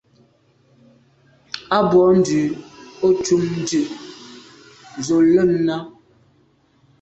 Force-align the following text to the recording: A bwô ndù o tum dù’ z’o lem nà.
A 1.75 1.77
bwô 1.89 2.03
ndù 2.19 2.41
o 3.05 3.07
tum 3.25 3.43
dù’ 3.67 3.81
z’o 5.05 5.17
lem 5.33 5.51
nà. 5.67 5.75